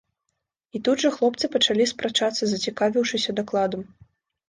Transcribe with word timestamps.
І 0.77 0.81
тут 0.87 1.03
жа 1.03 1.11
хлопцы 1.19 1.45
пачалі 1.57 1.89
спрачацца, 1.93 2.43
зацікавіўшыся 2.55 3.31
дакладам. 3.45 3.91